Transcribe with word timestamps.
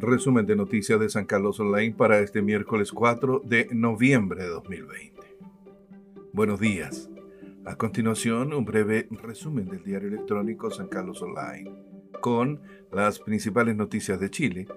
Resumen 0.00 0.46
de 0.46 0.54
noticias 0.54 1.00
de 1.00 1.08
San 1.08 1.24
Carlos 1.24 1.58
Online 1.58 1.92
para 1.92 2.20
este 2.20 2.40
miércoles 2.40 2.92
4 2.92 3.42
de 3.44 3.68
noviembre 3.72 4.44
de 4.44 4.48
2020. 4.48 5.20
Buenos 6.32 6.60
días. 6.60 7.10
A 7.64 7.74
continuación, 7.74 8.52
un 8.52 8.64
breve 8.64 9.08
resumen 9.10 9.66
del 9.66 9.82
diario 9.82 10.06
electrónico 10.06 10.70
San 10.70 10.86
Carlos 10.86 11.20
Online, 11.20 11.72
con 12.20 12.60
las 12.92 13.18
principales 13.18 13.74
noticias 13.74 14.20
de 14.20 14.30
Chile 14.30 14.68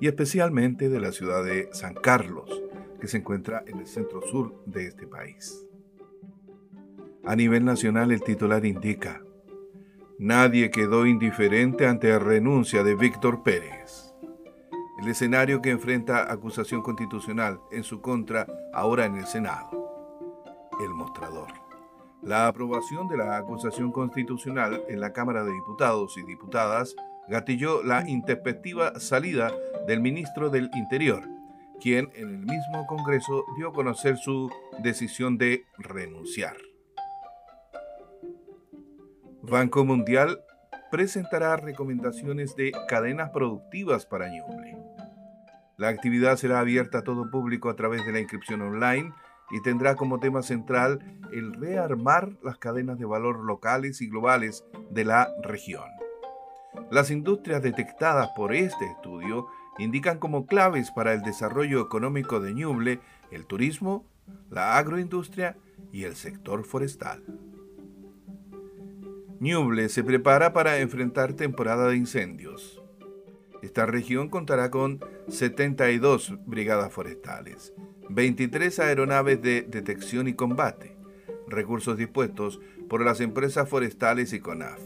y 0.00 0.06
especialmente 0.06 0.88
de 0.88 1.00
la 1.00 1.12
ciudad 1.12 1.44
de 1.44 1.68
San 1.72 1.92
Carlos, 1.92 2.62
que 3.00 3.06
se 3.06 3.18
encuentra 3.18 3.62
en 3.66 3.80
el 3.80 3.86
centro 3.86 4.22
sur 4.22 4.64
de 4.64 4.86
este 4.86 5.06
país. 5.06 5.66
A 7.24 7.36
nivel 7.36 7.66
nacional, 7.66 8.12
el 8.12 8.22
titular 8.22 8.64
indica, 8.64 9.22
Nadie 10.18 10.70
quedó 10.70 11.06
indiferente 11.06 11.86
ante 11.86 12.10
la 12.10 12.18
renuncia 12.18 12.82
de 12.82 12.94
Víctor 12.94 13.42
Pérez. 13.42 14.09
El 15.00 15.08
escenario 15.08 15.62
que 15.62 15.70
enfrenta 15.70 16.30
acusación 16.30 16.82
constitucional 16.82 17.58
en 17.72 17.84
su 17.84 18.02
contra 18.02 18.46
ahora 18.74 19.06
en 19.06 19.16
el 19.16 19.24
Senado. 19.24 19.70
El 20.78 20.90
mostrador. 20.90 21.48
La 22.20 22.46
aprobación 22.46 23.08
de 23.08 23.16
la 23.16 23.38
acusación 23.38 23.92
constitucional 23.92 24.84
en 24.90 25.00
la 25.00 25.14
Cámara 25.14 25.42
de 25.42 25.52
Diputados 25.52 26.18
y 26.18 26.22
Diputadas 26.24 26.94
gatilló 27.30 27.82
la 27.82 28.06
intempestiva 28.06 29.00
salida 29.00 29.50
del 29.86 30.02
ministro 30.02 30.50
del 30.50 30.68
Interior, 30.74 31.26
quien 31.80 32.10
en 32.14 32.28
el 32.28 32.38
mismo 32.38 32.86
Congreso 32.86 33.46
dio 33.56 33.70
a 33.70 33.72
conocer 33.72 34.18
su 34.18 34.50
decisión 34.82 35.38
de 35.38 35.64
renunciar. 35.78 36.58
Banco 39.40 39.82
Mundial 39.82 40.44
presentará 40.90 41.56
recomendaciones 41.56 42.54
de 42.54 42.72
cadenas 42.86 43.30
productivas 43.30 44.04
para 44.04 44.28
Ñuble. 44.28 44.89
La 45.80 45.88
actividad 45.88 46.36
será 46.36 46.60
abierta 46.60 46.98
a 46.98 47.04
todo 47.04 47.30
público 47.30 47.70
a 47.70 47.74
través 47.74 48.04
de 48.04 48.12
la 48.12 48.20
inscripción 48.20 48.60
online 48.60 49.14
y 49.50 49.62
tendrá 49.62 49.96
como 49.96 50.20
tema 50.20 50.42
central 50.42 50.98
el 51.32 51.54
rearmar 51.54 52.36
las 52.44 52.58
cadenas 52.58 52.98
de 52.98 53.06
valor 53.06 53.42
locales 53.42 54.02
y 54.02 54.10
globales 54.10 54.62
de 54.90 55.06
la 55.06 55.30
región. 55.42 55.88
Las 56.90 57.10
industrias 57.10 57.62
detectadas 57.62 58.28
por 58.36 58.52
este 58.52 58.84
estudio 58.84 59.46
indican 59.78 60.18
como 60.18 60.44
claves 60.44 60.90
para 60.90 61.14
el 61.14 61.22
desarrollo 61.22 61.80
económico 61.80 62.40
de 62.40 62.52
Ñuble 62.52 63.00
el 63.30 63.46
turismo, 63.46 64.04
la 64.50 64.76
agroindustria 64.76 65.56
y 65.92 66.04
el 66.04 66.14
sector 66.14 66.64
forestal. 66.64 67.24
Ñuble 69.40 69.88
se 69.88 70.04
prepara 70.04 70.52
para 70.52 70.76
enfrentar 70.80 71.32
temporada 71.32 71.88
de 71.88 71.96
incendios. 71.96 72.82
Esta 73.62 73.86
región 73.86 74.28
contará 74.28 74.70
con 74.70 75.00
72 75.28 76.34
brigadas 76.46 76.92
forestales, 76.92 77.74
23 78.08 78.78
aeronaves 78.80 79.42
de 79.42 79.62
detección 79.62 80.28
y 80.28 80.34
combate, 80.34 80.96
recursos 81.46 81.96
dispuestos 81.96 82.60
por 82.88 83.04
las 83.04 83.20
empresas 83.20 83.68
forestales 83.68 84.32
y 84.32 84.40
CONAF. 84.40 84.80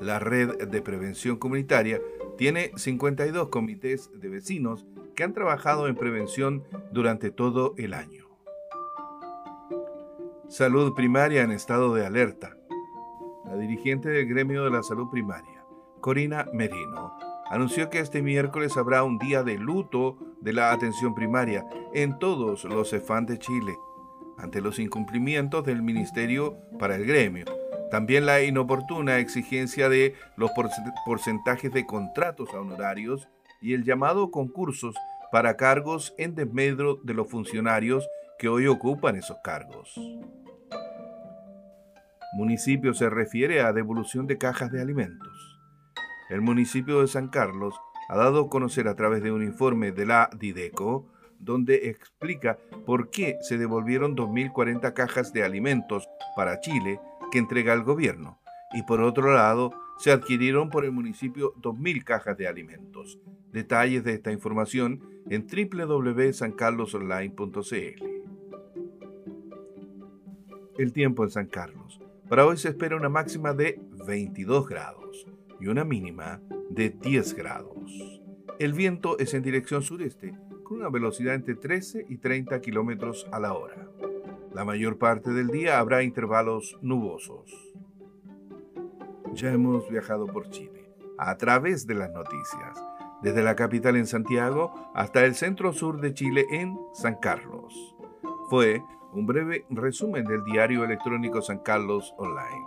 La 0.00 0.18
red 0.18 0.68
de 0.68 0.82
prevención 0.82 1.36
comunitaria 1.36 2.00
tiene 2.36 2.72
52 2.76 3.48
comités 3.48 4.10
de 4.14 4.28
vecinos 4.28 4.86
que 5.14 5.24
han 5.24 5.32
trabajado 5.32 5.88
en 5.88 5.94
prevención 5.94 6.64
durante 6.92 7.30
todo 7.30 7.74
el 7.78 7.94
año. 7.94 8.24
Salud 10.48 10.94
primaria 10.94 11.42
en 11.42 11.52
estado 11.52 11.94
de 11.94 12.04
alerta. 12.04 12.56
La 13.46 13.56
dirigente 13.56 14.08
del 14.08 14.26
gremio 14.26 14.64
de 14.64 14.70
la 14.70 14.82
salud 14.82 15.08
primaria, 15.10 15.64
Corina 16.00 16.46
Merino, 16.52 17.16
anunció 17.50 17.90
que 17.90 17.98
este 17.98 18.22
miércoles 18.22 18.76
habrá 18.76 19.04
un 19.04 19.18
día 19.18 19.42
de 19.42 19.58
luto 19.58 20.18
de 20.40 20.52
la 20.52 20.72
atención 20.72 21.14
primaria 21.14 21.64
en 21.92 22.18
todos 22.18 22.64
los 22.64 22.92
EFAN 22.92 23.26
de 23.26 23.38
Chile, 23.38 23.74
ante 24.38 24.60
los 24.60 24.78
incumplimientos 24.78 25.64
del 25.64 25.82
Ministerio 25.82 26.56
para 26.78 26.96
el 26.96 27.06
gremio. 27.06 27.46
También 27.90 28.26
la 28.26 28.42
inoportuna 28.42 29.18
exigencia 29.18 29.88
de 29.88 30.14
los 30.36 30.50
porcentajes 31.06 31.72
de 31.72 31.86
contratos 31.86 32.48
a 32.52 32.60
honorarios 32.60 33.28
y 33.60 33.74
el 33.74 33.84
llamado 33.84 34.30
concursos 34.30 34.96
para 35.30 35.56
cargos 35.56 36.14
en 36.18 36.34
desmedro 36.34 36.96
de 37.04 37.14
los 37.14 37.28
funcionarios 37.28 38.08
que 38.38 38.48
hoy 38.48 38.66
ocupan 38.66 39.16
esos 39.16 39.38
cargos. 39.44 39.94
Municipio 42.34 42.94
se 42.94 43.08
refiere 43.08 43.60
a 43.60 43.72
devolución 43.72 44.26
de 44.26 44.38
cajas 44.38 44.72
de 44.72 44.80
alimentos. 44.80 45.53
El 46.30 46.40
municipio 46.40 47.00
de 47.00 47.08
San 47.08 47.28
Carlos 47.28 47.78
ha 48.08 48.16
dado 48.16 48.46
a 48.46 48.48
conocer 48.48 48.88
a 48.88 48.96
través 48.96 49.22
de 49.22 49.30
un 49.30 49.42
informe 49.42 49.92
de 49.92 50.06
la 50.06 50.30
Dideco, 50.38 51.06
donde 51.38 51.90
explica 51.90 52.56
por 52.86 53.10
qué 53.10 53.36
se 53.42 53.58
devolvieron 53.58 54.16
2.040 54.16 54.94
cajas 54.94 55.34
de 55.34 55.44
alimentos 55.44 56.08
para 56.34 56.60
Chile 56.60 56.98
que 57.30 57.36
entrega 57.38 57.74
el 57.74 57.82
gobierno, 57.82 58.40
y 58.72 58.84
por 58.84 59.02
otro 59.02 59.34
lado, 59.34 59.74
se 59.98 60.12
adquirieron 60.12 60.70
por 60.70 60.86
el 60.86 60.92
municipio 60.92 61.52
2.000 61.56 62.04
cajas 62.04 62.38
de 62.38 62.48
alimentos. 62.48 63.18
Detalles 63.52 64.02
de 64.04 64.14
esta 64.14 64.32
información 64.32 65.02
en 65.28 65.46
www.sancarlosonline.cl. 65.46 68.04
El 70.78 70.92
tiempo 70.92 71.22
en 71.22 71.30
San 71.30 71.46
Carlos. 71.46 72.00
Para 72.28 72.44
hoy 72.46 72.56
se 72.56 72.70
espera 72.70 72.96
una 72.96 73.08
máxima 73.08 73.52
de 73.52 73.80
22 74.06 74.66
grados 74.66 75.04
y 75.60 75.68
una 75.68 75.84
mínima 75.84 76.40
de 76.70 76.90
10 76.90 77.34
grados. 77.34 78.20
El 78.58 78.72
viento 78.72 79.18
es 79.18 79.34
en 79.34 79.42
dirección 79.42 79.82
sureste, 79.82 80.34
con 80.64 80.78
una 80.78 80.88
velocidad 80.88 81.34
entre 81.34 81.54
13 81.54 82.06
y 82.08 82.18
30 82.18 82.60
kilómetros 82.60 83.26
a 83.32 83.40
la 83.40 83.52
hora. 83.52 83.88
La 84.52 84.64
mayor 84.64 84.98
parte 84.98 85.30
del 85.32 85.48
día 85.48 85.78
habrá 85.78 86.02
intervalos 86.02 86.78
nubosos. 86.80 87.52
Ya 89.32 89.52
hemos 89.52 89.88
viajado 89.90 90.26
por 90.26 90.48
Chile, 90.50 90.94
a 91.18 91.36
través 91.36 91.86
de 91.86 91.94
las 91.94 92.12
noticias, 92.12 92.80
desde 93.22 93.42
la 93.42 93.56
capital 93.56 93.96
en 93.96 94.06
Santiago 94.06 94.72
hasta 94.94 95.24
el 95.24 95.34
centro 95.34 95.72
sur 95.72 96.00
de 96.00 96.14
Chile 96.14 96.46
en 96.50 96.78
San 96.92 97.16
Carlos. 97.16 97.96
Fue 98.48 98.82
un 99.12 99.26
breve 99.26 99.64
resumen 99.70 100.24
del 100.24 100.44
diario 100.44 100.84
electrónico 100.84 101.42
San 101.42 101.58
Carlos 101.58 102.14
Online. 102.18 102.66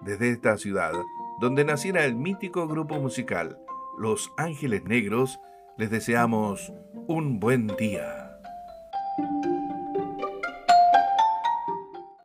Desde 0.00 0.30
esta 0.30 0.56
ciudad, 0.56 0.92
donde 1.42 1.64
naciera 1.64 2.04
el 2.04 2.14
mítico 2.14 2.68
grupo 2.68 3.00
musical 3.00 3.58
Los 3.98 4.32
Ángeles 4.36 4.84
Negros, 4.84 5.40
les 5.76 5.90
deseamos 5.90 6.72
un 7.08 7.40
buen 7.40 7.66
día. 7.66 8.31